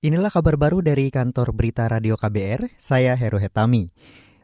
[0.00, 3.92] Inilah kabar baru dari kantor berita Radio KBR, saya Heru Hetami.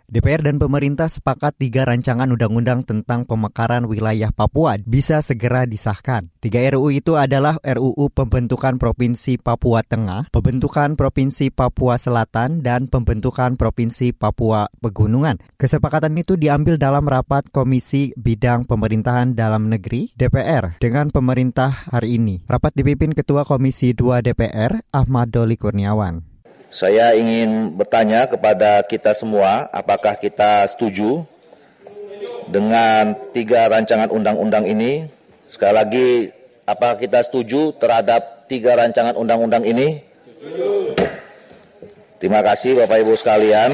[0.06, 6.30] DPR dan pemerintah sepakat tiga rancangan undang-undang tentang pemekaran wilayah Papua bisa segera disahkan.
[6.38, 13.58] Tiga RUU itu adalah RUU Pembentukan Provinsi Papua Tengah, Pembentukan Provinsi Papua Selatan, dan Pembentukan
[13.58, 15.42] Provinsi Papua Pegunungan.
[15.58, 22.46] Kesepakatan itu diambil dalam rapat Komisi Bidang Pemerintahan Dalam Negeri DPR dengan pemerintah hari ini.
[22.46, 26.35] Rapat dipimpin Ketua Komisi 2 DPR Ahmad Doli Kurniawan.
[26.76, 31.24] Saya ingin bertanya kepada kita semua, apakah kita setuju
[32.52, 35.08] dengan tiga rancangan undang-undang ini?
[35.48, 36.08] Sekali lagi,
[36.68, 40.04] apakah kita setuju terhadap tiga rancangan undang-undang ini?
[42.20, 43.72] Terima kasih Bapak Ibu sekalian.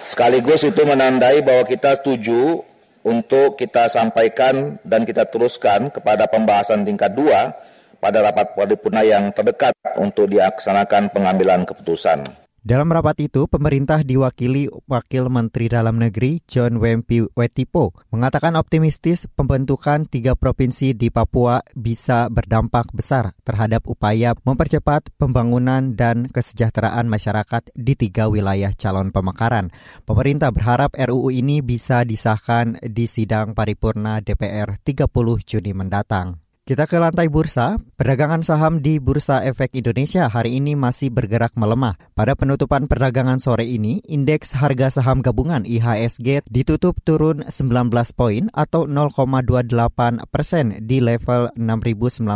[0.00, 2.64] Sekaligus itu menandai bahwa kita setuju
[3.04, 7.52] untuk kita sampaikan dan kita teruskan kepada pembahasan tingkat dua
[8.02, 12.42] pada rapat paripurna yang terdekat untuk dilaksanakan pengambilan keputusan.
[12.62, 20.06] Dalam rapat itu, pemerintah diwakili Wakil Menteri Dalam Negeri John Wempi Wetipo mengatakan optimistis pembentukan
[20.06, 27.98] tiga provinsi di Papua bisa berdampak besar terhadap upaya mempercepat pembangunan dan kesejahteraan masyarakat di
[27.98, 29.74] tiga wilayah calon pemekaran.
[30.06, 35.10] Pemerintah berharap RUU ini bisa disahkan di sidang paripurna DPR 30
[35.42, 36.38] Juni mendatang.
[36.62, 37.74] Kita ke lantai bursa.
[37.98, 41.98] Perdagangan saham di Bursa Efek Indonesia hari ini masih bergerak melemah.
[42.14, 48.86] Pada penutupan perdagangan sore ini, indeks harga saham gabungan IHSG ditutup turun 19 poin atau
[48.86, 52.30] 0,28 persen di level 6.996.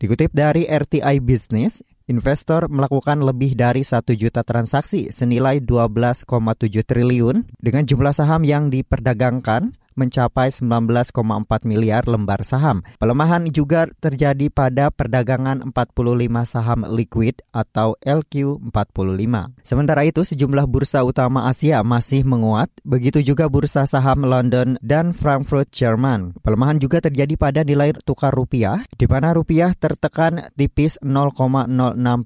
[0.00, 6.24] Dikutip dari RTI Business, Investor melakukan lebih dari 1 juta transaksi senilai 12,7
[6.84, 11.10] triliun dengan jumlah saham yang diperdagangkan mencapai 19,4
[11.66, 12.86] miliar lembar saham.
[13.00, 19.34] Pelemahan juga terjadi pada perdagangan 45 saham liquid atau LQ45.
[19.64, 25.72] Sementara itu sejumlah bursa utama Asia masih menguat, begitu juga bursa saham London dan Frankfurt
[25.72, 26.36] Jerman.
[26.44, 31.70] Pelemahan juga terjadi pada nilai tukar rupiah, di mana rupiah tertekan tipis 0,06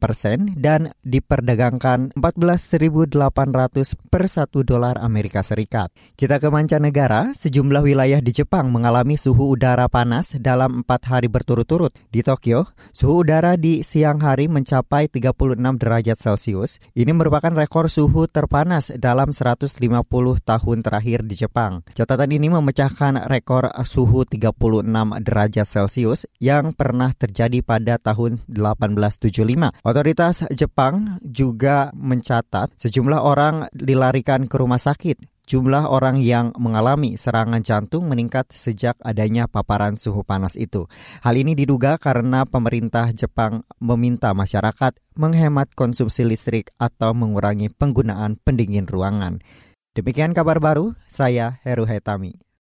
[0.00, 5.92] persen dan diperdagangkan 14.800 per 1 dolar Amerika Serikat.
[6.18, 11.26] Kita ke mancanegara, sejumlah sejumlah wilayah di Jepang mengalami suhu udara panas dalam empat hari
[11.26, 11.91] berturut-turut.
[12.06, 16.78] Di Tokyo, suhu udara di siang hari mencapai 36 derajat Celcius.
[16.94, 19.74] Ini merupakan rekor suhu terpanas dalam 150
[20.38, 21.82] tahun terakhir di Jepang.
[21.98, 29.82] Catatan ini memecahkan rekor suhu 36 derajat Celcius yang pernah terjadi pada tahun 1875.
[29.82, 37.64] Otoritas Jepang juga mencatat sejumlah orang dilarikan ke rumah sakit jumlah orang yang mengalami serangan
[37.64, 40.84] jantung meningkat sejak adanya paparan suhu panas itu.
[41.25, 48.84] Hal ini diduga karena pemerintah Jepang meminta masyarakat menghemat konsumsi listrik atau mengurangi penggunaan pendingin
[48.84, 49.41] ruangan.
[49.97, 52.47] Demikian kabar baru, saya Heru Hetami.